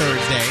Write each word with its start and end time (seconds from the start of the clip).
Thursday, 0.00 0.48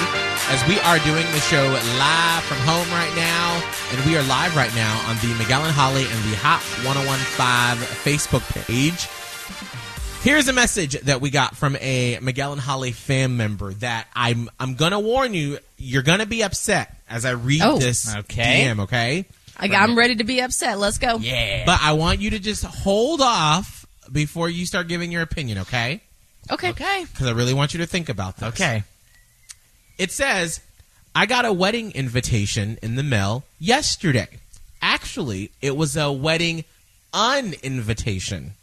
as 0.54 0.64
we 0.68 0.80
are 0.82 1.00
doing 1.00 1.26
the 1.32 1.40
show 1.40 1.64
live 1.98 2.44
from 2.44 2.58
home 2.60 2.88
right 2.92 3.12
now, 3.16 3.60
and 3.92 4.06
we 4.06 4.16
are 4.16 4.22
live 4.28 4.56
right 4.56 4.74
now 4.76 5.02
on 5.10 5.16
the 5.24 5.34
Miguel 5.40 5.66
and 5.66 5.74
Holly 5.74 6.04
and 6.04 6.32
the 6.32 6.38
Hot 6.38 6.62
1015 6.86 7.88
Facebook 8.06 8.46
page. 8.68 9.10
Here's 10.22 10.48
a 10.50 10.54
message 10.54 11.00
that 11.02 11.20
we 11.20 11.32
got 11.32 11.58
from 11.58 11.78
a 11.78 12.20
Miguel 12.22 12.52
and 12.52 12.62
Holly 12.62 12.92
fan 12.92 13.38
member 13.38 13.74
that 13.74 14.06
I'm 14.14 14.52
I'm 14.60 14.76
gonna 14.76 15.00
warn 15.00 15.34
you, 15.34 15.58
you're 15.80 16.04
gonna 16.04 16.28
be 16.28 16.44
upset 16.44 16.96
as 17.10 17.26
I 17.26 17.32
read 17.32 17.64
Oh, 17.64 17.80
this 17.80 18.16
okay. 18.18 18.68
DM, 18.68 18.82
okay? 18.82 19.26
I, 19.58 19.68
I'm 19.70 19.98
ready 19.98 20.18
to 20.18 20.24
be 20.26 20.42
upset. 20.42 20.78
Let's 20.78 21.00
go. 21.00 21.18
Yeah. 21.18 21.66
But 21.66 21.80
I 21.82 21.94
want 21.94 22.20
you 22.20 22.30
to 22.30 22.40
just 22.40 22.64
hold 22.66 23.20
off 23.20 23.88
before 24.12 24.48
you 24.48 24.68
start 24.68 24.88
giving 24.88 25.12
your 25.12 25.24
opinion, 25.24 25.58
okay? 25.58 26.04
Okay. 26.52 26.70
okay. 26.70 27.06
Because 27.12 27.26
I 27.26 27.32
really 27.32 27.56
want 27.56 27.74
you 27.74 27.80
to 27.80 27.88
think 27.88 28.10
about 28.10 28.38
this. 28.38 28.50
Okay. 28.50 28.84
It 30.00 30.12
says, 30.12 30.62
I 31.14 31.26
got 31.26 31.44
a 31.44 31.52
wedding 31.52 31.92
invitation 31.92 32.80
in 32.82 32.96
the 32.96 33.04
mail 33.04 33.44
yesterday. 33.60 34.30
Actually, 34.82 35.52
it 35.62 35.76
was 35.76 35.98
a 35.98 36.10
wedding 36.10 36.64
uninvitation. 37.14 38.54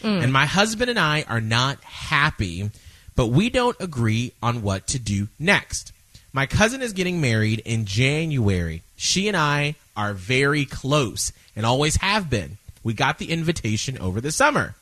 Hmm. 0.00 0.08
And 0.08 0.32
my 0.32 0.46
husband 0.46 0.88
and 0.88 0.98
I 0.98 1.26
are 1.28 1.40
not 1.40 1.84
happy, 1.84 2.70
but 3.14 3.26
we 3.26 3.50
don't 3.50 3.76
agree 3.78 4.32
on 4.42 4.62
what 4.62 4.86
to 4.88 4.98
do 4.98 5.28
next. 5.38 5.92
My 6.32 6.46
cousin 6.46 6.80
is 6.80 6.94
getting 6.94 7.20
married 7.20 7.60
in 7.66 7.84
January. 7.84 8.82
She 8.96 9.28
and 9.28 9.36
I 9.36 9.74
are 9.96 10.14
very 10.14 10.64
close 10.64 11.30
and 11.54 11.66
always 11.66 11.96
have 11.96 12.30
been. 12.30 12.56
We 12.82 12.94
got 12.94 13.18
the 13.18 13.30
invitation 13.30 13.98
over 13.98 14.22
the 14.22 14.32
summer. 14.32 14.74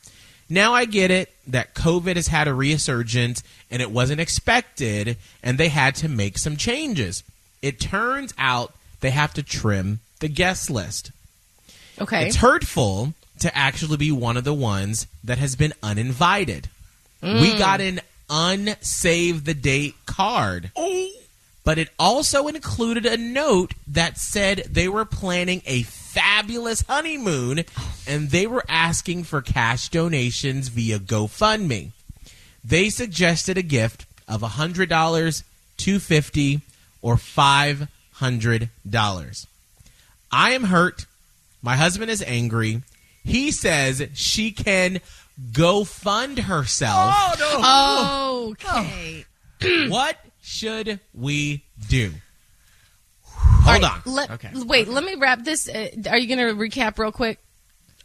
Now 0.49 0.73
I 0.73 0.85
get 0.85 1.11
it 1.11 1.31
that 1.47 1.73
COVID 1.73 2.15
has 2.15 2.27
had 2.27 2.47
a 2.47 2.53
resurgence 2.53 3.43
and 3.71 3.81
it 3.81 3.91
wasn't 3.91 4.21
expected 4.21 5.17
and 5.41 5.57
they 5.57 5.69
had 5.69 5.95
to 5.95 6.09
make 6.09 6.37
some 6.37 6.55
changes. 6.55 7.23
It 7.61 7.79
turns 7.79 8.33
out 8.37 8.73
they 9.01 9.09
have 9.11 9.33
to 9.35 9.43
trim 9.43 9.99
the 10.19 10.27
guest 10.27 10.69
list. 10.69 11.11
Okay. 11.99 12.27
It's 12.27 12.37
hurtful 12.37 13.13
to 13.39 13.55
actually 13.57 13.97
be 13.97 14.11
one 14.11 14.37
of 14.37 14.43
the 14.43 14.53
ones 14.53 15.07
that 15.23 15.37
has 15.37 15.55
been 15.55 15.73
uninvited. 15.81 16.69
We 17.21 17.29
mm. 17.29 17.57
got 17.57 17.81
an 17.81 18.01
unsave 18.29 19.45
the 19.45 19.53
date 19.53 19.95
card. 20.05 20.71
Oh. 20.75 21.14
But 21.65 21.77
it 21.79 21.89
also 21.99 22.47
included 22.47 23.05
a 23.05 23.17
note 23.17 23.73
that 23.87 24.17
said 24.17 24.59
they 24.69 24.87
were 24.87 25.03
planning 25.03 25.61
a 25.65 25.83
fabulous 25.83 26.83
honeymoon 26.83 27.65
and 28.07 28.29
they 28.29 28.47
were 28.47 28.63
asking 28.69 29.23
for 29.23 29.41
cash 29.41 29.89
donations 29.89 30.69
via 30.69 30.99
GoFundMe. 30.99 31.91
They 32.63 32.89
suggested 32.89 33.57
a 33.57 33.63
gift 33.63 34.05
of 34.27 34.41
$100, 34.41 35.43
250, 35.77 36.61
or 37.01 37.15
$500. 37.15 39.47
I 40.31 40.51
am 40.51 40.63
hurt. 40.65 41.05
My 41.61 41.75
husband 41.75 42.09
is 42.11 42.21
angry. 42.23 42.81
He 43.23 43.51
says 43.51 44.07
she 44.13 44.51
can 44.51 44.99
go 45.51 45.83
fund 45.83 46.39
herself. 46.39 47.13
Oh, 47.17 47.35
no. 47.39 48.51
Okay. 48.51 49.25
What 49.89 50.17
should 50.45 50.99
we 51.13 51.65
do? 51.89 52.11
Hold 53.23 53.83
All 53.83 53.91
on. 53.91 54.01
Let, 54.05 54.29
Okay. 54.29 54.51
Wait, 54.53 54.87
let 54.87 55.03
me 55.03 55.15
wrap 55.15 55.43
this. 55.43 55.67
Uh, 55.67 55.89
are 56.09 56.17
you 56.19 56.27
going 56.33 56.47
to 56.47 56.53
recap 56.53 56.99
real 56.99 57.11
quick? 57.11 57.39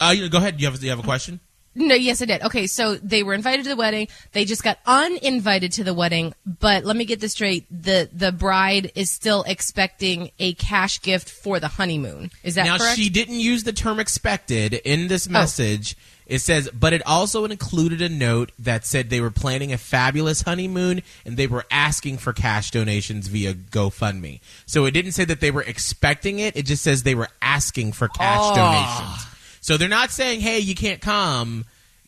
Uh, 0.01 0.15
you- 0.17 0.29
go 0.31 0.39
ahead. 0.39 0.59
You 0.61 0.67
have, 0.71 0.83
you 0.83 0.89
have 0.91 0.99
a 0.99 1.03
question? 1.03 1.41
No, 1.75 1.95
yes, 1.95 2.21
I 2.21 2.25
did. 2.25 2.43
Okay, 2.43 2.67
so 2.67 2.97
they 2.97 3.23
were 3.23 3.33
invited 3.33 3.63
to 3.63 3.69
the 3.69 3.77
wedding. 3.77 4.09
They 4.33 4.45
just 4.45 4.65
got 4.65 4.79
uninvited 4.87 5.73
to 5.73 5.85
the 5.85 5.95
wedding. 5.95 6.35
But 6.45 6.85
let 6.85 6.97
me 6.97 7.05
get 7.05 7.21
this 7.21 7.33
straight: 7.33 7.67
the 7.71 8.09
the 8.13 8.33
bride 8.33 8.91
is 8.97 9.11
still 9.11 9.45
expecting 9.47 10.31
a 10.41 10.55
cash 10.55 11.01
gift 11.01 11.31
for 11.31 11.61
the 11.61 11.69
honeymoon. 11.69 12.33
Is 12.43 12.57
that 12.57 12.65
now 12.65 12.79
correct? 12.79 12.97
she 12.97 13.09
didn't 13.09 13.39
use 13.39 13.63
the 13.63 13.73
term 13.73 14.01
expected 14.01 14.75
in 14.75 15.07
this 15.07 15.29
oh. 15.29 15.33
message. 15.33 15.97
It 16.27 16.41
says, 16.41 16.71
but 16.73 16.93
it 16.93 17.05
also 17.07 17.45
included 17.45 18.01
a 18.01 18.09
note 18.09 18.53
that 18.61 18.87
said 18.87 19.11
they 19.11 19.21
were 19.21 19.33
planning 19.33 19.73
a 19.73 19.79
fabulous 19.79 20.43
honeymoon 20.43 21.03
and 21.25 21.37
they 21.37 21.49
were 21.49 21.65
asking 21.73 22.19
for 22.19 22.33
cash 22.33 22.71
donations 22.71 23.27
via 23.27 23.53
GoFundMe. 23.53 24.39
So 24.65 24.85
it 24.85 24.93
didn't 24.93 25.13
say 25.13 25.25
that 25.25 25.41
they 25.41 25.51
were 25.51 25.63
expecting 25.63 26.39
it. 26.39 26.57
It 26.57 26.67
just 26.67 26.85
says 26.85 27.03
they 27.03 27.17
were 27.17 27.31
asking 27.43 27.93
for 27.93 28.07
cash 28.07 28.39
oh. 28.43 28.55
donations. 28.55 29.30
So 29.61 29.77
they're 29.77 29.89
not 29.89 30.11
saying, 30.11 30.41
"Hey, 30.41 30.59
you 30.61 30.75
can't 30.75 31.01
come. 31.01 31.65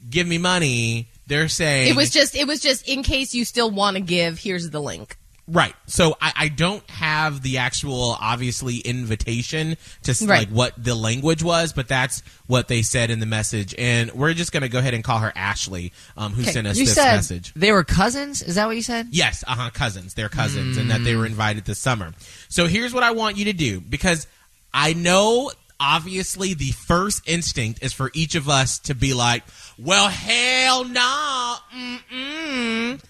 Give 0.09 0.27
me 0.27 0.39
money." 0.39 1.09
They're 1.27 1.49
saying 1.49 1.89
it 1.89 1.97
was 1.97 2.11
just 2.11 2.35
it 2.35 2.47
was 2.47 2.61
just 2.61 2.89
in 2.89 3.03
case 3.03 3.35
you 3.35 3.45
still 3.45 3.71
want 3.71 3.97
to 3.97 4.03
give. 4.03 4.39
Here's 4.39 4.71
the 4.71 4.81
link. 4.81 5.17
Right. 5.49 5.75
So 5.87 6.17
I, 6.21 6.33
I 6.37 6.49
don't 6.49 6.89
have 6.89 7.43
the 7.43 7.59
actual, 7.59 8.17
obviously, 8.21 8.77
invitation 8.79 9.77
to 10.05 10.13
s 10.13 10.23
Right. 10.23 10.41
like 10.41 10.49
what 10.51 10.73
the 10.83 10.95
language 10.95 11.43
was, 11.43 11.73
but 11.73 11.89
that's 11.89 12.23
what 12.47 12.69
they 12.69 12.83
said 12.83 13.11
in 13.11 13.19
the 13.19 13.27
message. 13.27 13.75
And 13.77 14.13
we're 14.13 14.35
just 14.35 14.53
going 14.53 14.63
to 14.63 14.69
go 14.69 14.79
ahead 14.79 14.95
and 14.95 15.03
call 15.03 15.19
her 15.19 15.33
Ashley, 15.35 15.93
um, 16.17 16.33
who 16.33 16.43
Okay. 16.43 16.53
sent 16.53 16.67
us 16.69 16.79
You 16.79 16.85
this 16.87 16.95
said 16.95 17.17
message. 17.17 17.53
they 17.57 17.73
were 17.73 17.83
cousins. 17.83 18.41
Is 18.41 18.55
that 18.55 18.67
what 18.67 18.77
you 18.77 18.83
said? 18.83 19.09
Yes, 19.11 19.43
uh 19.47 19.57
huh, 19.57 19.71
cousins. 19.71 20.15
They're 20.15 20.29
cousins, 20.29 20.77
and 20.77 20.91
that 20.91 21.03
they 21.03 21.17
were 21.17 21.27
invited 21.27 21.65
this 21.65 21.79
summer. 21.81 22.13
So 22.49 22.67
here's 22.69 22.95
what 22.95 23.03
I 23.03 23.11
want 23.11 23.37
you 23.37 23.47
to 23.47 23.53
do 23.53 23.81
because 23.81 24.29
I 24.73 24.93
know, 24.95 25.51
obviously, 25.83 26.55
the 26.55 26.71
first 26.71 27.29
instinct 27.29 27.83
is 27.83 27.93
for 27.93 28.11
each 28.15 28.37
of 28.37 28.49
us 28.49 28.79
to 28.81 28.95
be 28.95 29.13
like, 29.13 29.43
well, 29.77 30.09
hell 30.09 30.85
no. 30.85 31.57
Mm-mm. 31.75 33.03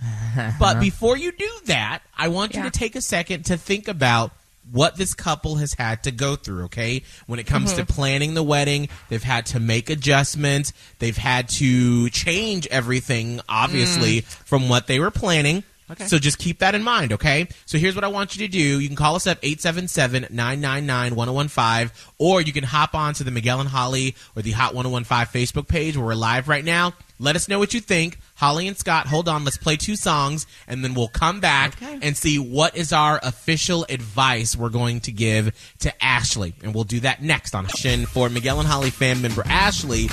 but 0.59 0.77
uh-huh. 0.77 0.81
before 0.81 1.17
you 1.17 1.33
do 1.33 1.51
that, 1.67 2.01
I 2.17 2.29
want 2.29 2.55
you 2.55 2.63
to 2.63 2.71
take 2.71 2.97
a 2.97 3.03
second 3.03 3.45
to 3.47 3.59
think 3.59 3.89
about 3.89 4.33
what 4.71 4.97
this 4.97 5.13
couple 5.13 5.57
has 5.57 5.75
had 5.75 6.05
to 6.05 6.11
go 6.11 6.35
through, 6.37 6.65
okay? 6.65 7.03
When 7.27 7.39
it 7.39 7.47
comes 7.47 7.75
to 7.75 7.83
mm-hmm. 7.83 7.93
planning 7.93 8.35
the 8.35 8.43
wedding, 8.43 8.89
they've 9.11 9.23
had 9.23 9.47
to 9.47 9.61
make 9.61 9.91
adjustments. 9.91 10.73
They've 10.99 11.17
had 11.17 11.49
to 11.51 12.09
change 12.09 12.67
everything, 12.69 13.41
obviously, 13.49 14.23
mm. 14.23 14.25
from 14.25 14.69
what 14.69 14.87
they 14.87 14.99
were 14.99 15.11
planning. 15.11 15.65
Okay. 15.93 16.07
So 16.07 16.19
just 16.19 16.39
keep 16.39 16.59
that 16.59 16.75
in 16.75 16.83
mind, 16.83 17.13
okay? 17.13 17.47
So 17.67 17.79
here's 17.79 17.95
what 17.95 18.05
I 18.05 18.09
want 18.09 18.37
you 18.37 18.47
to 18.47 18.53
do. 18.53 18.81
You 18.81 18.89
can 18.89 18.97
call 18.97 19.15
us 19.15 19.27
up 19.27 19.41
877-999-1015 19.43 21.91
or 22.19 22.41
you 22.41 22.53
can 22.53 22.65
hop 22.65 22.95
on 22.95 23.15
to 23.15 23.25
the 23.25 23.31
Miguel 23.31 23.61
and 23.61 23.69
Holly 23.69 24.15
or 24.37 24.43
the 24.43 24.53
Hot 24.53 24.75
1015 24.75 25.27
Facebook 25.43 25.69
page 25.69 25.97
where 25.97 26.07
we're 26.07 26.15
live 26.15 26.49
right 26.49 26.65
now. 26.65 26.93
Let 27.19 27.37
us 27.37 27.47
know 27.49 27.59
what 27.61 27.73
you 27.75 27.81
think. 27.81 28.19
Holly 28.35 28.67
and 28.67 28.77
Scott, 28.77 29.07
hold 29.07 29.29
on. 29.29 29.45
Let's 29.45 29.59
play 29.59 29.77
two 29.77 29.95
songs 29.95 30.47
and 30.67 30.83
then 30.83 30.95
we'll 30.95 31.07
come 31.09 31.39
back 31.41 31.81
Okay. 31.81 31.99
and 32.03 32.17
see 32.17 32.39
what 32.39 32.77
is 32.77 32.93
our 32.93 33.21
official 33.23 33.87
advice 33.89 34.57
we're 34.57 34.71
going 34.71 34.99
to 35.01 35.13
give 35.13 35.53
to 35.81 36.05
Ashley. 36.05 36.55
And 36.65 36.75
we'll 36.75 36.83
do 36.85 37.01
that 37.01 37.23
next 37.23 37.55
on 37.55 37.67
a 37.67 37.69
Shin 37.69 38.07
for 38.07 38.29
Miguel 38.29 38.59
and 38.59 38.69
Holly 38.69 38.91
fan 38.91 39.23
member 39.23 39.45
Ashley, 39.47 40.09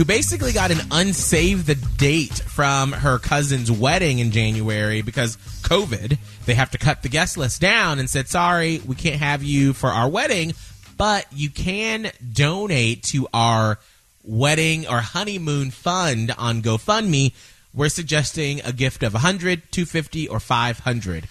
who 0.00 0.06
basically 0.06 0.50
got 0.50 0.70
an 0.70 0.80
unsaved 0.90 1.66
the 1.66 1.74
date 1.74 2.32
from 2.32 2.90
her 2.90 3.18
cousin's 3.18 3.70
wedding 3.70 4.18
in 4.18 4.30
January 4.30 5.02
because 5.02 5.36
COVID. 5.60 6.16
They 6.46 6.54
have 6.54 6.70
to 6.70 6.78
cut 6.78 7.02
the 7.02 7.10
guest 7.10 7.36
list 7.36 7.60
down 7.60 7.98
and 7.98 8.08
said, 8.08 8.26
sorry, 8.26 8.80
we 8.86 8.94
can't 8.94 9.20
have 9.20 9.42
you 9.42 9.74
for 9.74 9.90
our 9.90 10.08
wedding, 10.08 10.54
but 10.96 11.26
you 11.30 11.50
can 11.50 12.12
donate 12.32 13.02
to 13.02 13.28
our 13.34 13.78
wedding 14.24 14.88
or 14.88 15.00
honeymoon 15.00 15.70
fund 15.70 16.32
on 16.38 16.62
GoFundMe. 16.62 17.34
We're 17.74 17.90
suggesting 17.90 18.62
a 18.64 18.72
gift 18.72 19.02
of 19.02 19.12
100, 19.12 19.70
250 19.70 20.28
or 20.28 20.40
500. 20.40 21.28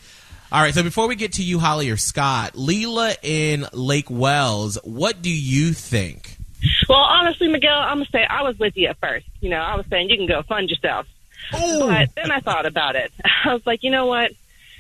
All 0.52 0.62
right, 0.62 0.76
so 0.76 0.84
before 0.84 1.08
we 1.08 1.16
get 1.16 1.34
to 1.34 1.44
you, 1.44 1.58
Holly 1.58 1.90
or 1.90 1.98
Scott, 1.98 2.54
Leela 2.54 3.16
in 3.24 3.66
Lake 3.74 4.12
Wales, 4.12 4.78
what 4.84 5.24
do 5.24 5.32
you 5.32 5.74
think? 5.74 6.39
Well, 6.90 6.98
honestly, 6.98 7.48
Miguel, 7.48 7.72
I'm 7.80 7.98
gonna 8.00 8.10
say 8.12 8.26
I 8.26 8.42
was 8.42 8.58
with 8.60 8.76
you 8.76 8.88
at 8.88 8.98
first. 8.98 9.28
You 9.42 9.50
know, 9.52 9.60
I 9.62 9.76
was 9.76 9.86
saying 9.90 10.10
you 10.10 10.18
can 10.18 10.26
go 10.26 10.42
fund 10.42 10.70
yourself. 10.70 11.08
But 11.52 12.16
then 12.16 12.32
I 12.32 12.40
thought 12.42 12.66
about 12.66 12.96
it. 12.96 13.12
I 13.46 13.54
was 13.54 13.66
like, 13.66 13.84
you 13.84 13.92
know 13.92 14.08
what? 14.08 14.32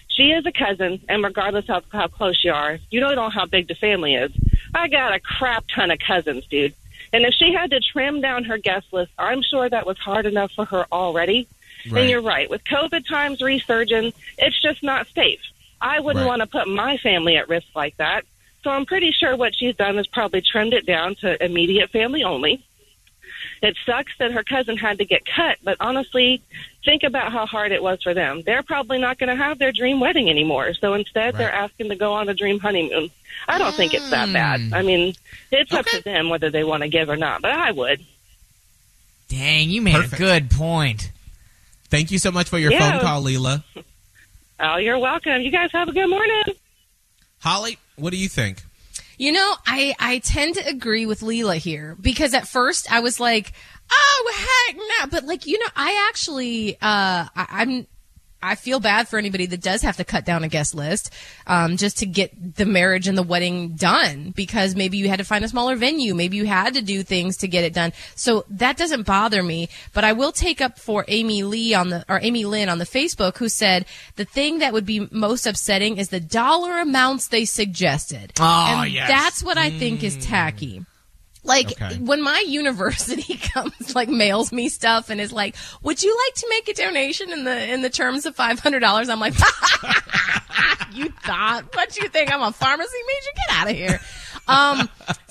She 0.10 0.32
is 0.32 0.46
a 0.46 0.52
cousin, 0.52 1.02
and 1.08 1.24
regardless 1.24 1.70
of 1.70 1.84
how 1.92 2.08
close 2.08 2.44
you 2.44 2.52
are, 2.52 2.80
you 2.90 3.00
don't 3.00 3.16
know 3.16 3.30
how 3.30 3.46
big 3.46 3.68
the 3.68 3.76
family 3.76 4.16
is. 4.16 4.32
I 4.74 4.88
got 4.88 5.14
a 5.14 5.20
crap 5.20 5.66
ton 5.74 5.92
of 5.92 6.00
cousins, 6.00 6.46
dude. 6.48 6.74
And 7.14 7.24
if 7.24 7.34
she 7.36 7.54
had 7.54 7.70
to 7.72 7.80
trim 7.80 8.20
down 8.22 8.44
her 8.46 8.58
guest 8.58 8.92
list, 8.92 9.12
I'm 9.18 9.42
sure 9.42 9.70
that 9.70 9.86
was 9.86 9.98
hard 9.98 10.26
enough 10.26 10.52
for 10.52 10.66
her 10.66 10.86
already. 10.92 11.48
Right. 11.90 12.02
And 12.02 12.10
you're 12.10 12.22
right. 12.22 12.50
With 12.50 12.64
COVID 12.66 13.08
times 13.08 13.42
resurging, 13.42 14.14
it's 14.38 14.62
just 14.62 14.84
not 14.84 15.08
safe. 15.16 15.40
I 15.80 16.02
wouldn't 16.02 16.24
Right. 16.24 16.28
want 16.30 16.42
to 16.42 16.48
put 16.48 16.68
my 16.68 16.98
family 16.98 17.38
at 17.38 17.48
risk 17.48 17.68
like 17.76 17.96
that. 17.98 18.26
So 18.64 18.70
I'm 18.72 18.86
pretty 18.86 19.12
sure 19.12 19.36
what 19.36 19.56
she's 19.56 19.76
done 19.76 19.98
is 20.00 20.08
probably 20.08 20.42
trimmed 20.42 20.74
it 20.74 20.86
down 20.86 21.16
to 21.16 21.44
immediate 21.44 21.90
family 21.92 22.24
only. 22.24 22.64
It 23.62 23.76
sucks 23.86 24.12
that 24.20 24.32
her 24.32 24.44
cousin 24.44 24.78
had 24.78 24.98
to 25.00 25.06
get 25.06 25.26
cut, 25.26 25.58
but 25.64 25.78
honestly, 25.80 26.42
think 26.86 27.04
about 27.04 27.32
how 27.32 27.46
hard 27.46 27.72
it 27.72 27.84
was 27.84 28.02
for 28.02 28.14
them. 28.14 28.42
They're 28.46 28.64
probably 28.64 29.00
not 29.00 29.18
going 29.18 29.30
to 29.30 29.36
have 29.42 29.60
their 29.60 29.72
dream 29.72 30.00
wedding 30.00 30.30
anymore. 30.30 30.74
So 30.74 30.94
instead, 30.94 31.36
they're 31.36 31.52
asking 31.52 31.90
to 31.90 31.96
go 31.96 32.14
on 32.14 32.30
a 32.30 32.34
dream 32.34 32.60
honeymoon. 32.60 33.10
I 33.48 33.58
don't 33.58 33.76
think 33.76 33.94
it's 33.94 34.10
that 34.12 34.32
bad. 34.32 34.62
Hmm. 34.62 34.74
I 34.74 34.82
mean, 34.82 35.14
it's 35.52 35.74
up 35.74 35.86
to 35.88 36.02
them 36.04 36.30
whether 36.30 36.50
they 36.50 36.64
want 36.64 36.84
to 36.84 36.90
give 36.90 37.10
or 37.10 37.18
not, 37.18 37.42
but 37.42 37.52
I 37.52 37.72
would. 37.72 38.04
Dang, 39.30 39.70
you 39.70 39.82
made 39.82 39.96
Perfect. 39.96 40.14
a 40.14 40.18
good 40.18 40.52
point. 40.52 41.12
Thank 41.90 42.12
you 42.12 42.18
so 42.20 42.32
much 42.32 42.50
for 42.50 42.58
your 42.58 42.72
Yeah. 42.72 42.92
phone 42.92 43.02
call, 43.02 43.24
Leela. 43.24 43.64
Oh, 44.62 44.76
you're 44.76 45.00
welcome. 45.00 45.42
You 45.42 45.52
guys 45.52 45.72
have 45.72 45.88
a 45.88 45.94
good 45.94 46.08
morning. 46.10 46.44
Holly, 47.40 47.78
what 47.96 48.12
do 48.12 48.18
you 48.18 48.30
think? 48.30 48.64
You 49.18 49.34
know, 49.34 49.56
I, 49.66 49.96
I 50.00 50.20
tend 50.20 50.56
to 50.56 50.68
agree 50.68 51.06
with 51.06 51.20
Leela 51.20 51.58
here 51.58 51.98
because 52.00 52.34
at 52.34 52.48
first 52.48 52.92
I 52.92 53.02
was 53.02 53.20
like, 53.20 53.52
oh, 53.92 54.66
heck 54.68 54.78
no. 54.78 55.08
But 55.12 55.26
like, 55.26 55.46
you 55.46 55.60
know, 55.60 55.68
I 55.76 56.08
actually, 56.10 56.76
uh, 56.76 56.78
I, 56.82 57.30
I'm, 57.36 57.88
I 58.42 58.56
feel 58.56 58.80
bad 58.80 59.08
for 59.08 59.20
anybody 59.20 59.46
that 59.48 59.62
does 59.62 59.82
have 59.82 59.98
to 59.98 60.06
cut 60.06 60.26
down 60.26 60.44
a 60.44 60.48
guest 60.48 60.74
list, 60.74 61.14
um, 61.46 61.76
just 61.76 61.98
to 62.00 62.06
get 62.06 62.56
the 62.56 62.66
marriage 62.66 63.08
and 63.08 63.18
the 63.18 63.24
wedding 63.24 63.76
done 63.76 64.32
because 64.32 64.76
maybe 64.76 64.98
you 64.98 65.10
had 65.10 65.20
to 65.20 65.26
find 65.26 65.44
a 65.44 65.50
smaller 65.50 65.76
venue. 65.76 66.16
Maybe 66.16 66.38
you 66.38 66.46
had 66.46 66.74
to 66.76 66.82
do 66.82 67.04
things 67.04 67.38
to 67.38 67.48
get 67.48 67.66
it 67.66 67.74
done. 67.74 67.92
So 68.16 68.46
that 68.50 68.78
doesn't 68.78 69.06
bother 69.06 69.44
me, 69.44 69.70
but 69.94 70.04
I 70.04 70.14
will 70.14 70.32
take 70.32 70.62
up 70.62 70.80
for 70.80 71.04
Amy 71.08 71.44
Lee 71.44 71.74
on 71.74 71.90
the, 71.90 72.06
or 72.08 72.20
Amy 72.22 72.46
Lynn 72.46 72.70
on 72.70 72.78
the 72.78 72.86
Facebook 72.86 73.38
who 73.38 73.50
said 73.50 73.86
the 74.16 74.26
thing 74.26 74.60
that 74.60 74.72
would 74.72 74.86
be 74.86 75.08
most 75.12 75.46
upsetting 75.46 75.98
is 75.98 76.10
the 76.10 76.20
dollar 76.22 76.80
amounts 76.80 77.28
they 77.28 77.46
suggested. 77.46 78.32
Oh, 78.40 78.84
and 78.84 78.92
yes. 78.92 79.10
That's 79.10 79.44
what 79.44 79.58
I 79.58 79.70
think 79.70 80.04
is 80.04 80.18
tacky. 80.26 80.86
Like 81.50 81.72
Okay. 81.82 81.98
when 81.98 82.22
my 82.22 82.40
university 82.48 83.36
comes, 83.54 83.96
like 83.96 84.08
mails 84.08 84.52
me 84.54 84.70
stuff 84.70 85.10
and 85.10 85.20
is 85.20 85.34
like, 85.34 85.56
"Would 85.84 86.02
you 86.02 86.18
like 86.28 86.36
to 86.36 86.48
make 86.50 86.70
a 86.70 86.74
donation 86.74 87.32
in 87.32 87.44
the 87.44 87.74
in 87.74 87.82
the 87.82 87.90
terms 87.90 88.26
of 88.26 88.36
five 88.36 88.60
hundred 88.60 88.80
dollars?" 88.80 89.10
I'm 89.10 89.20
like, 89.20 89.34
"You 90.94 91.10
thought? 91.24 91.76
What 91.76 91.98
you 91.98 92.08
think? 92.10 92.34
I'm 92.34 92.42
a 92.42 92.52
pharmacy 92.52 92.98
major? 93.08 93.32
Get 93.36 93.58
out 93.58 93.70
of 93.70 93.76
here!" 93.76 94.00
Um, 94.50 94.90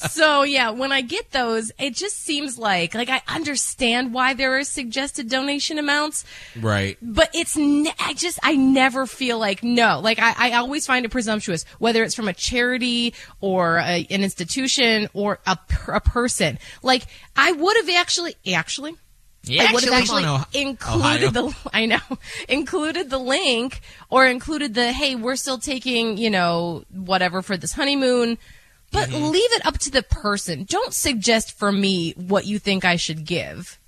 so 0.08 0.42
yeah, 0.44 0.70
when 0.70 0.92
I 0.92 1.00
get 1.00 1.30
those, 1.32 1.72
it 1.78 1.94
just 1.94 2.18
seems 2.22 2.56
like 2.58 2.94
like 2.94 3.08
I 3.08 3.20
understand 3.28 4.14
why 4.14 4.34
there 4.34 4.56
are 4.58 4.64
suggested 4.64 5.28
donation 5.28 5.78
amounts, 5.78 6.24
Right. 6.60 6.96
but 7.02 7.30
it's 7.34 7.56
ne- 7.56 7.92
I 7.98 8.14
just 8.14 8.38
I 8.42 8.54
never 8.56 9.06
feel 9.06 9.38
like 9.38 9.62
no 9.62 10.00
like 10.00 10.18
I, 10.20 10.34
I 10.36 10.52
always 10.52 10.86
find 10.86 11.04
it 11.04 11.10
presumptuous 11.10 11.64
whether 11.78 12.02
it's 12.04 12.14
from 12.14 12.28
a 12.28 12.32
charity 12.32 13.14
or 13.40 13.78
a, 13.78 14.06
an 14.10 14.22
institution 14.22 15.08
or 15.14 15.38
a, 15.46 15.58
a 15.88 16.00
person. 16.00 16.58
Like 16.82 17.02
I 17.36 17.52
would 17.52 17.76
have 17.76 17.88
actually 17.96 18.34
actually 18.54 18.94
Yeah, 19.44 19.66
I 19.68 19.72
would 19.72 19.84
have 19.84 19.92
actually- 19.94 20.24
on, 20.24 20.44
included 20.52 21.32
the 21.34 21.54
I 21.72 21.86
know 21.86 21.98
included 22.48 23.10
the 23.10 23.18
link 23.18 23.80
or 24.10 24.26
included 24.26 24.74
the 24.74 24.92
hey 24.92 25.14
we're 25.16 25.36
still 25.36 25.58
taking 25.58 26.16
you 26.18 26.30
know 26.30 26.84
whatever 26.92 27.42
for 27.42 27.56
this 27.56 27.72
honeymoon 27.72 28.38
but 28.93 29.08
Mm-hmm. 29.08 29.25
leave 29.26 29.52
it 29.52 29.67
up 29.67 29.79
to 29.79 29.90
the 29.90 30.02
person 30.02 30.64
don't 30.64 30.94
suggest 30.94 31.58
for 31.58 31.70
me 31.70 32.12
what 32.12 32.46
you 32.46 32.58
think 32.58 32.85
I 32.85 32.96
should 32.96 33.25
give 33.25 33.79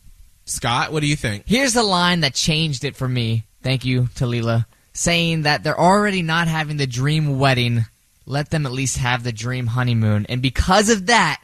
Scott, 0.46 0.92
what 0.92 1.00
do 1.00 1.06
you 1.06 1.14
think? 1.16 1.44
Here's 1.46 1.74
the 1.74 1.82
line 1.84 2.20
that 2.20 2.34
changed 2.34 2.84
it 2.84 2.96
for 2.96 3.08
me. 3.08 3.44
Thank 3.62 3.84
you, 3.84 4.08
Talila. 4.16 4.66
Saying 4.92 5.42
that 5.42 5.62
they're 5.62 5.78
already 5.78 6.22
not 6.22 6.48
having 6.48 6.76
the 6.76 6.88
dream 6.88 7.38
wedding. 7.38 7.84
Let 8.26 8.50
them 8.50 8.66
at 8.66 8.72
least 8.72 8.96
have 8.96 9.22
the 9.22 9.30
dream 9.30 9.68
honeymoon. 9.68 10.26
And 10.28 10.42
because 10.42 10.88
of 10.88 11.06
that, 11.06 11.40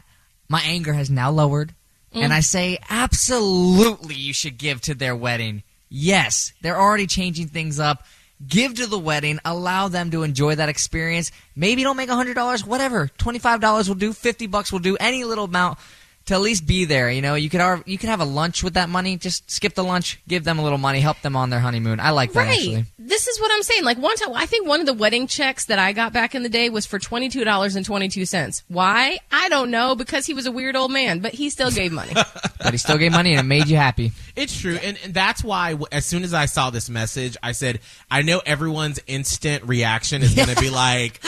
my 0.48 0.60
anger 0.64 0.92
has 0.92 1.08
now 1.08 1.30
lowered. 1.30 1.72
And 2.12 2.32
I 2.32 2.40
say, 2.40 2.78
absolutely, 2.90 4.14
you 4.16 4.32
should 4.32 4.58
give 4.58 4.80
to 4.82 4.94
their 4.94 5.14
wedding. 5.14 5.62
Yes, 5.88 6.52
they're 6.62 6.80
already 6.80 7.06
changing 7.06 7.48
things 7.48 7.78
up. 7.78 8.04
Give 8.46 8.74
to 8.74 8.86
the 8.86 8.98
wedding. 8.98 9.38
Allow 9.44 9.88
them 9.88 10.10
to 10.10 10.22
enjoy 10.22 10.56
that 10.56 10.68
experience. 10.68 11.32
Maybe 11.54 11.82
don't 11.82 11.96
make 11.96 12.10
$100, 12.10 12.66
whatever. 12.66 13.10
$25 13.18 13.88
will 13.88 13.94
do. 13.94 14.12
50 14.12 14.46
bucks 14.48 14.72
will 14.72 14.78
do. 14.78 14.96
Any 14.98 15.24
little 15.24 15.44
amount 15.44 15.78
to 16.26 16.34
at 16.34 16.40
least 16.40 16.66
be 16.66 16.84
there. 16.84 17.10
You 17.10 17.22
know, 17.22 17.34
you 17.34 17.48
could 17.48 17.60
ar- 17.60 17.82
you 17.86 17.98
could 17.98 18.08
have 18.08 18.20
a 18.20 18.24
lunch 18.24 18.62
with 18.62 18.74
that 18.74 18.88
money. 18.88 19.16
Just 19.16 19.50
skip 19.50 19.74
the 19.74 19.84
lunch, 19.84 20.20
give 20.28 20.44
them 20.44 20.58
a 20.58 20.62
little 20.62 20.78
money, 20.78 21.00
help 21.00 21.20
them 21.22 21.36
on 21.36 21.50
their 21.50 21.60
honeymoon. 21.60 22.00
I 22.00 22.10
like 22.10 22.32
that 22.32 22.40
Right. 22.46 22.58
actually. 22.58 22.84
This 22.98 23.28
is 23.28 23.40
what 23.40 23.50
I'm 23.52 23.62
saying. 23.62 23.84
Like 23.84 23.98
one 23.98 24.16
time, 24.16 24.34
I 24.34 24.46
think 24.46 24.66
one 24.66 24.80
of 24.80 24.86
the 24.86 24.92
wedding 24.92 25.26
checks 25.28 25.66
that 25.66 25.78
I 25.78 25.92
got 25.92 26.12
back 26.12 26.34
in 26.34 26.42
the 26.42 26.48
day 26.48 26.68
was 26.70 26.84
for 26.86 26.98
twenty 26.98 27.28
two 27.28 27.44
dollars 27.44 27.76
and 27.76 27.86
twenty 27.86 28.08
two 28.08 28.26
cents. 28.26 28.64
Why? 28.68 29.18
I 29.30 29.48
don't 29.48 29.70
know. 29.70 29.94
Because 29.94 30.26
he 30.26 30.34
was 30.34 30.46
a 30.46 30.52
weird 30.52 30.74
old 30.76 30.90
man, 30.92 31.20
but 31.20 31.32
he 31.32 31.48
still 31.50 31.70
gave 31.70 31.92
money. 31.92 32.12
But 32.58 32.72
he 32.74 32.78
still 32.78 32.98
gave 32.98 33.12
money 33.12 33.30
and 33.30 33.38
it 33.38 33.44
made 33.44 33.68
you 33.68 33.76
happy. 33.76 34.10
It's 34.34 34.58
true, 34.60 34.76
and, 34.82 34.98
and 35.04 35.14
that's 35.14 35.44
why 35.44 35.76
as 35.92 36.04
soon 36.04 36.24
as 36.24 36.34
I 36.34 36.46
saw 36.46 36.70
this 36.70 36.90
message, 36.90 37.36
I 37.40 37.52
said, 37.52 37.78
I 38.10 38.22
know 38.22 38.42
everyone's 38.44 38.98
instant 39.06 39.62
reaction 39.64 40.20
is 40.22 40.34
going 40.34 40.48
to 40.48 40.60
be 40.60 40.68
like, 40.70 41.20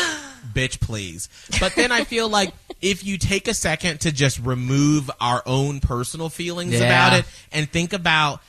"Bitch, 0.53 0.81
please." 0.81 1.29
But 1.61 1.75
then 1.75 1.93
I 1.93 2.05
feel 2.05 2.29
like 2.29 2.53
if 2.81 3.05
you 3.05 3.19
take 3.19 3.49
a 3.49 3.55
second 3.55 4.01
to 4.01 4.13
just 4.13 4.39
remove 4.39 5.11
our 5.21 5.43
own 5.47 5.81
personal 5.81 6.29
feelings 6.29 6.73
Yeah. 6.75 6.85
about 6.87 7.19
it 7.21 7.25
and 7.53 7.71
think 7.71 7.93
about. 7.93 8.41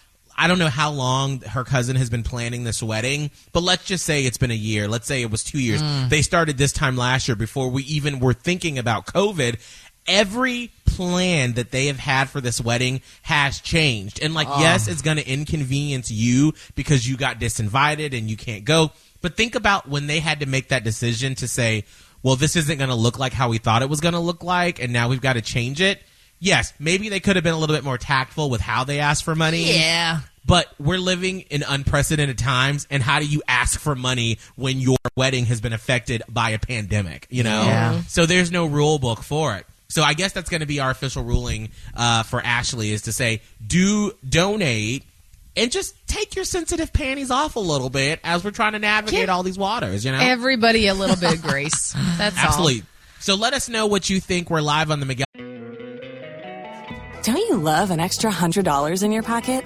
I 0.41 0.47
don't 0.47 0.57
know 0.57 0.69
how 0.69 0.91
long 0.91 1.41
her 1.41 1.65
cousin 1.65 1.97
has 1.97 2.09
been 2.09 2.23
planning 2.23 2.63
this 2.63 2.81
wedding, 2.81 3.29
but 3.51 3.61
let's 3.61 3.83
just 3.83 4.05
say 4.05 4.23
it's 4.23 4.37
been 4.37 4.51
a 4.51 4.53
year. 4.53 4.87
Let's 4.87 5.05
say 5.05 5.21
it 5.21 5.29
was 5.29 5.43
two 5.43 5.59
years. 5.59 5.81
Mm. 5.81 6.07
They 6.07 6.21
started 6.21 6.57
this 6.57 6.71
time 6.71 6.95
last 6.95 7.27
year 7.27 7.35
before 7.35 7.67
we 7.69 7.83
even 7.83 8.21
were 8.21 8.31
thinking 8.31 8.79
about 8.79 9.05
COVID. 9.05 9.59
Every 10.09 10.71
plan 10.85 11.53
that 11.53 11.71
they 11.71 11.85
have 11.87 11.97
had 11.99 12.29
for 12.29 12.41
this 12.41 12.59
wedding 12.59 13.01
has 13.21 13.59
changed. 13.59 14.21
And 14.21 14.33
like, 14.33 14.49
ah. 14.49 14.59
yes, 14.59 14.87
it's 14.87 15.01
going 15.01 15.17
to 15.17 15.25
inconvenience 15.27 16.11
you 16.11 16.53
because 16.75 17.07
you 17.07 17.15
got 17.15 17.39
disinvited 17.39 18.17
and 18.17 18.29
you 18.29 18.35
can't 18.35 18.65
go. 18.65 18.91
But 19.21 19.37
think 19.37 19.55
about 19.55 19.87
when 19.87 20.07
they 20.07 20.19
had 20.19 20.41
to 20.41 20.45
make 20.45 20.69
that 20.69 20.83
decision 20.83 21.35
to 21.35 21.47
say, 21.47 21.85
well, 22.23 22.35
this 22.35 22.55
isn't 22.55 22.77
going 22.77 22.89
to 22.89 22.95
look 22.95 23.17
like 23.17 23.33
how 23.33 23.49
we 23.49 23.59
thought 23.59 23.81
it 23.81 23.89
was 23.89 24.01
going 24.01 24.13
to 24.13 24.19
look 24.19 24.43
like, 24.43 24.81
and 24.81 24.91
now 24.91 25.07
we've 25.07 25.21
got 25.21 25.33
to 25.33 25.41
change 25.41 25.79
it. 25.81 26.01
Yes, 26.39 26.73
maybe 26.79 27.09
they 27.09 27.19
could 27.19 27.35
have 27.35 27.43
been 27.43 27.53
a 27.53 27.57
little 27.57 27.75
bit 27.75 27.83
more 27.83 27.97
tactful 27.97 28.49
with 28.49 28.61
how 28.61 28.83
they 28.83 28.99
asked 28.99 29.23
for 29.23 29.35
money. 29.35 29.73
Yeah. 29.73 30.19
But 30.45 30.67
we're 30.79 30.97
living 30.99 31.41
in 31.41 31.63
unprecedented 31.63 32.37
times, 32.37 32.87
and 32.89 33.03
how 33.03 33.19
do 33.19 33.25
you 33.25 33.41
ask 33.47 33.79
for 33.79 33.93
money 33.95 34.39
when 34.55 34.79
your 34.79 34.97
wedding 35.15 35.45
has 35.45 35.61
been 35.61 35.73
affected 35.73 36.23
by 36.27 36.51
a 36.51 36.59
pandemic? 36.59 37.27
You 37.29 37.43
know, 37.43 37.63
Yeah. 37.63 38.01
so 38.03 38.25
there's 38.25 38.51
no 38.51 38.65
rule 38.65 38.99
book 38.99 39.21
for 39.21 39.55
it. 39.57 39.65
So 39.89 40.03
I 40.03 40.13
guess 40.13 40.33
that's 40.33 40.49
going 40.49 40.61
to 40.61 40.67
be 40.67 40.79
our 40.79 40.91
official 40.91 41.23
ruling 41.23 41.69
uh, 41.95 42.23
for 42.23 42.39
Ashley 42.41 42.91
is 42.91 43.03
to 43.03 43.11
say, 43.13 43.41
do 43.65 44.11
donate 44.27 45.03
and 45.57 45.71
just 45.71 45.95
take 46.07 46.35
your 46.35 46.45
sensitive 46.45 46.93
panties 46.93 47.31
off 47.31 47.55
a 47.55 47.59
little 47.59 47.89
bit 47.89 48.19
as 48.23 48.43
we're 48.43 48.51
trying 48.51 48.73
to 48.73 48.79
navigate 48.79 49.25
Yeah. 49.27 49.33
all 49.33 49.41
these 49.41 49.57
waters. 49.57 50.05
You 50.05 50.11
know, 50.11 50.19
Everybody 50.19 50.85
a 50.87 50.93
little 50.93 51.15
bit 51.15 51.33
of 51.33 51.41
grace. 51.49 51.93
That's 52.17 52.37
all. 52.37 52.43
absolutely. 52.45 52.83
So 53.19 53.33
let 53.35 53.53
us 53.53 53.67
know 53.67 53.87
what 53.87 54.09
you 54.09 54.19
think. 54.19 54.49
We're 54.51 54.61
live 54.61 54.91
on 54.91 54.99
the 54.99 55.05
Miguel. 55.07 55.25
Don't 57.23 57.37
you 57.37 57.57
love 57.57 57.91
an 57.91 57.99
extra 57.99 58.31
$100 58.31 59.03
in 59.03 59.11
your 59.11 59.23
pocket? 59.23 59.65